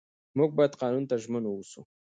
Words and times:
موږ 0.37 0.49
باید 0.57 0.77
قانون 0.81 1.03
ته 1.09 1.15
ژمن 1.23 1.43
واوسو 1.45 1.79